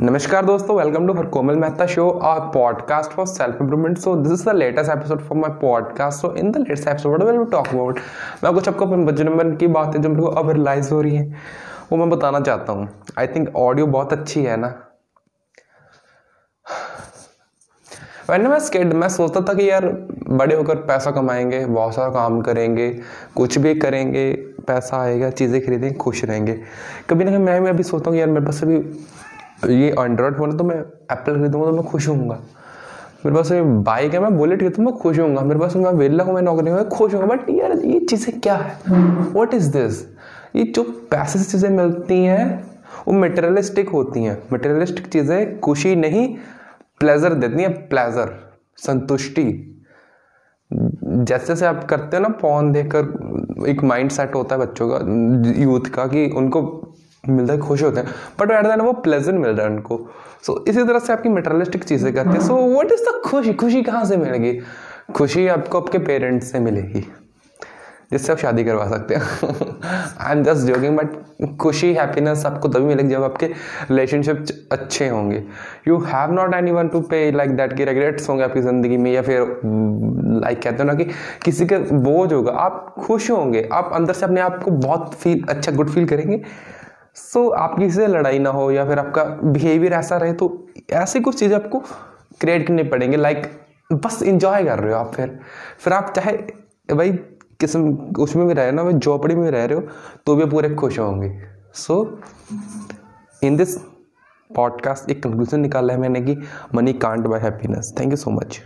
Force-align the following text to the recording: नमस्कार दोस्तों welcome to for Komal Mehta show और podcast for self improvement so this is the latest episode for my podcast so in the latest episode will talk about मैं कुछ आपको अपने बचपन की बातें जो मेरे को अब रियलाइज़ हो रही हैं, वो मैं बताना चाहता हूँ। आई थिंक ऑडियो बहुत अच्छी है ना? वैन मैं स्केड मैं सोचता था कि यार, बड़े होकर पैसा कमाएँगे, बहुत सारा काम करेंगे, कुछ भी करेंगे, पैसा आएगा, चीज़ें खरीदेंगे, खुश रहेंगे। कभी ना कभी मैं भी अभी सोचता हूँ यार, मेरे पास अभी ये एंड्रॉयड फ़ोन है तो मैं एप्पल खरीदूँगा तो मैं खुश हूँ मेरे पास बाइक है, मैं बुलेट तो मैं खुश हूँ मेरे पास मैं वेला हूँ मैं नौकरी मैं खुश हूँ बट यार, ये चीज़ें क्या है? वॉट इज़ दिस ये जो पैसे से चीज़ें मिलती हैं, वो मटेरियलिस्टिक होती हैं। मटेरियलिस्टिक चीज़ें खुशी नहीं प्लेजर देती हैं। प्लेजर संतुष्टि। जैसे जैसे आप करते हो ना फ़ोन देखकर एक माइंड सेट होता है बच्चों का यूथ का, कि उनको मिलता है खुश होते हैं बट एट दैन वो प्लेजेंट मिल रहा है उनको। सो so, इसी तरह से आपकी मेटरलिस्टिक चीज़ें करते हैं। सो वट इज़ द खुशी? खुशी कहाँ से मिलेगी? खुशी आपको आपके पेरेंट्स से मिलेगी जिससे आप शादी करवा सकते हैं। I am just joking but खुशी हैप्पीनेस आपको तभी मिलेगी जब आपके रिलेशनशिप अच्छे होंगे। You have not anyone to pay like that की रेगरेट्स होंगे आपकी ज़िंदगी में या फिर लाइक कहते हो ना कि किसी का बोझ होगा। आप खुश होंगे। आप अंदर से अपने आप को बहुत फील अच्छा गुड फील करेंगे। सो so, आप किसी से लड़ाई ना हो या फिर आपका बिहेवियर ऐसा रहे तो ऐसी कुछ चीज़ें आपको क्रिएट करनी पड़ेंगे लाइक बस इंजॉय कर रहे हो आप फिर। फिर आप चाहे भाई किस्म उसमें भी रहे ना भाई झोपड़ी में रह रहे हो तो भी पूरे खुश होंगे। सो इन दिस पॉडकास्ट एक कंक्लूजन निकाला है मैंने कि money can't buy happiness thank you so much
नमस्कार 0.00 0.44
दोस्तों 0.44 0.76
welcome 0.76 1.06
to 1.06 1.14
for 1.14 1.26
Komal 1.26 1.54
Mehta 1.54 1.86
show 1.86 2.10
और 2.10 2.40
podcast 2.40 3.10
for 3.10 3.26
self 3.26 3.58
improvement 3.60 3.98
so 3.98 4.16
this 4.16 4.32
is 4.32 4.50
the 4.50 4.52
latest 4.52 4.90
episode 4.90 5.20
for 5.20 5.38
my 5.38 5.50
podcast 5.50 6.20
so 6.20 6.34
in 6.34 6.52
the 6.52 6.56
latest 6.56 6.88
episode 6.88 7.22
will 7.22 7.44
talk 7.44 7.68
about 7.68 7.98
मैं 8.44 8.52
कुछ 8.54 8.68
आपको 8.68 8.86
अपने 8.86 9.04
बचपन 9.04 9.56
की 9.56 9.66
बातें 9.66 10.02
जो 10.02 10.08
मेरे 10.08 10.22
को 10.22 10.28
अब 10.28 10.50
रियलाइज़ 10.50 10.94
हो 10.94 11.00
रही 11.02 11.16
हैं, 11.16 11.36
वो 11.92 11.98
मैं 11.98 12.10
बताना 12.10 12.40
चाहता 12.40 12.72
हूँ। 12.72 12.88
आई 13.18 13.26
थिंक 13.26 13.56
ऑडियो 13.56 13.86
बहुत 13.86 14.12
अच्छी 14.12 14.42
है 14.42 14.56
ना? 14.56 14.74
वैन 18.30 18.46
मैं 18.46 18.58
स्केड 18.58 18.92
मैं 18.92 19.08
सोचता 19.08 19.40
था 19.40 19.54
कि 19.54 19.70
यार, 19.70 19.86
बड़े 20.28 20.56
होकर 20.56 20.76
पैसा 20.76 21.10
कमाएँगे, 21.10 21.66
बहुत 21.66 21.94
सारा 21.94 22.08
काम 22.08 22.40
करेंगे, 22.40 23.00
कुछ 23.36 23.58
भी 23.58 23.74
करेंगे, 23.74 24.32
पैसा 24.66 25.02
आएगा, 25.02 25.30
चीज़ें 25.30 25.66
खरीदेंगे, 25.66 25.94
खुश 25.94 26.24
रहेंगे। 26.24 26.60
कभी 27.10 27.24
ना 27.24 27.30
कभी 27.30 27.38
मैं 27.38 27.62
भी 27.62 27.68
अभी 27.68 27.82
सोचता 27.82 28.10
हूँ 28.10 28.18
यार, 28.18 28.28
मेरे 28.28 28.46
पास 28.46 28.62
अभी 28.62 29.06
ये 29.58 29.88
एंड्रॉयड 29.90 30.36
फ़ोन 30.36 30.50
है 30.50 30.56
तो 30.58 30.64
मैं 30.64 30.76
एप्पल 30.76 31.34
खरीदूँगा 31.34 31.66
तो 31.66 31.72
मैं 31.72 31.84
खुश 31.84 32.08
हूँ 32.08 32.16
मेरे 33.24 33.36
पास 33.36 33.48
बाइक 33.52 34.12
है, 34.14 34.20
मैं 34.20 34.36
बुलेट 34.36 34.62
तो 34.76 34.82
मैं 34.82 34.92
खुश 34.94 35.18
हूँ 35.18 35.28
मेरे 35.42 35.60
पास 35.60 35.76
मैं 35.76 35.92
वेला 35.92 36.24
हूँ 36.24 36.34
मैं 36.34 36.42
नौकरी 36.42 36.70
मैं 36.70 36.88
खुश 36.88 37.14
हूँ 37.14 37.26
बट 37.28 37.48
यार, 37.50 37.72
ये 37.72 37.98
चीज़ें 38.00 38.40
क्या 38.40 38.54
है? 38.56 38.78
वॉट 39.32 39.54
इज़ 39.54 39.70
दिस 39.72 40.02
ये 40.56 40.64
जो 40.66 40.82
पैसे 41.10 41.38
से 41.38 41.50
चीज़ें 41.50 41.70
मिलती 41.70 42.22
हैं, 42.24 42.44
वो 43.06 43.12
मटेरियलिस्टिक 43.14 43.88
होती 43.90 44.22
हैं। 44.24 44.36
मटेरियलिस्टिक 44.52 45.06
चीज़ें 45.06 45.58
खुशी 45.60 45.94
नहीं 45.96 46.26
प्लेजर 47.00 47.34
देती 47.34 47.62
हैं। 47.62 47.72
प्लेजर 47.88 48.32
संतुष्टि। 48.78 49.44
जैसे 50.70 51.46
जैसे 51.46 51.66
आप 51.66 51.84
करते 51.90 52.16
हो 52.16 52.22
ना 52.22 52.28
फ़ोन 52.40 52.70
देखकर 52.72 53.66
एक 53.68 53.82
माइंड 53.84 54.10
सेट 54.10 54.34
होता 54.34 54.54
है 54.54 54.60
बच्चों 54.60 54.88
का 54.90 54.98
यूथ 55.62 55.90
का, 55.94 56.06
कि 56.06 56.30
उनको 56.36 56.62
मिलता 57.28 57.52
है 57.52 57.58
खुश 57.58 57.82
होते 57.82 58.00
हैं 58.00 58.14
बट 58.40 58.50
एट 58.50 58.66
दैन 58.66 58.80
वो 58.80 58.92
प्लेजेंट 58.92 59.38
मिल 59.38 59.50
रहा 59.50 59.66
है 59.66 59.72
उनको। 59.72 59.98
सो 60.42 60.52
so, 60.52 60.68
इसी 60.68 60.82
तरह 60.82 60.98
से 60.98 61.12
आपकी 61.12 61.28
मेटरलिस्टिक 61.28 61.84
चीज़ें 61.84 62.12
करते 62.14 62.30
हैं। 62.30 62.40
सो 62.40 62.56
वट 62.78 62.92
इज़ 62.92 63.04
द 63.04 63.20
खुशी? 63.24 63.52
खुशी 63.54 63.82
कहाँ 63.82 64.04
से 64.04 64.16
मिलेगी? 64.16 64.58
खुशी 65.14 65.46
आपको 65.48 65.80
आपके 65.80 65.98
पेरेंट्स 66.00 66.50
से 66.52 66.58
मिलेगी 66.60 67.06
जिससे 68.12 68.32
आप 68.32 68.38
शादी 68.38 68.64
करवा 68.64 68.86
सकते 68.88 69.14
हैं। 69.14 69.22
I 70.20 70.32
am 70.32 70.42
just 70.44 70.66
joking 70.66 70.96
but 70.96 71.56
खुशी 71.60 71.92
हैप्पीनेस 71.94 72.44
आपको 72.46 72.68
तभी 72.68 72.84
मिलेगी 72.84 73.08
जब 73.08 73.22
आपके 73.22 73.46
रिलेशनशिप 73.46 74.44
अच्छे 74.72 75.08
होंगे। 75.08 75.42
You 75.88 75.98
have 76.04 76.32
not 76.32 76.54
anyone 76.72 76.88
to 76.88 77.00
pay 77.10 77.30
like 77.32 77.56
that 77.56 77.72
की 77.76 77.84
रेगरेट्स 77.84 78.28
होंगे 78.28 78.44
आपकी 78.44 78.60
ज़िंदगी 78.60 78.96
में 78.96 79.10
या 79.12 79.22
फिर 79.22 79.60
लाइक 80.42 80.62
कहते 80.62 80.76
हो 80.78 80.84
ना 80.84 80.94
कि 80.94 81.04
किसी 81.44 81.66
का 81.66 81.78
बोझ 81.78 82.32
होगा। 82.32 82.52
आप 82.52 82.94
खुश 82.98 83.30
होंगे। 83.30 83.68
आप 83.72 83.90
अंदर 83.94 84.12
से 84.12 84.26
अपने 84.26 84.40
आप 84.40 84.62
को 84.62 84.70
बहुत 84.70 85.14
फील 85.14 85.44
अच्छा 85.48 85.72
गुड 85.72 85.90
फील 85.90 86.06
करेंगे। 86.08 86.42
सो 87.16 87.40
so, 87.40 87.54
आप 87.54 87.78
किसी 87.78 87.96
से 87.96 88.06
लड़ाई 88.06 88.38
ना 88.38 88.50
हो 88.50 88.70
या 88.70 88.84
फिर 88.86 88.98
आपका 88.98 89.24
बिहेवियर 89.44 89.92
ऐसा 89.92 90.16
रहे 90.16 90.32
तो 90.32 90.66
ऐसी 90.92 91.20
कुछ 91.20 91.38
चीज़ें 91.38 91.56
आपको 91.56 91.78
क्रिएट 92.40 92.66
करनी 92.66 92.82
पड़ेंगे 92.82 93.16
लाइक 93.16 93.50
बस 93.92 94.22
इंजॉय 94.22 94.64
कर 94.64 94.78
रहे 94.78 94.92
हो 94.92 94.98
आप 94.98 95.12
फिर। 95.14 95.38
फिर 95.78 95.92
आप 95.92 96.12
चाहे 96.16 96.36
भाई 96.94 97.12
किस्म 97.60 97.96
उसमें 98.18 98.46
भी 98.46 98.54
रहे 98.54 98.72
ना 98.72 98.84
भाई 98.84 98.92
झोपड़ी 98.92 99.34
में 99.34 99.50
रह 99.50 99.64
रहे 99.64 99.78
हो 99.78 99.82
तो 100.26 100.36
भी 100.36 100.46
पूरे 100.46 100.74
खुश 100.74 100.98
होंगे। 100.98 101.32
सो 101.74 102.18
इन 103.42 103.56
दिस 103.56 103.76
पॉडकास्ट 104.50 105.10
एक 105.10 105.22
कंक्लूजन 105.22 105.60
निकाला 105.60 105.94
है 105.94 106.00
मैंने 106.00 106.20
कि 106.20 106.36
money 106.74 106.92
can't 106.92 107.26
buy 107.26 107.40
happiness 107.40 107.94
thank 108.00 108.10
you 108.10 108.16
so 108.16 108.30
much 108.30 108.60